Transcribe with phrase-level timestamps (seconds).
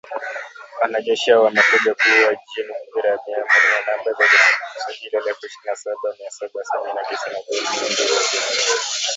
[0.81, 2.37] Wanajeshi hao wametajwa kuwa Jean
[2.93, 4.25] Pierre Habyarimana mwenye namba za
[4.77, 8.77] usajili elfu ishirini na saba mia saba sabini na tisa na John Muhindi Uwajeneza.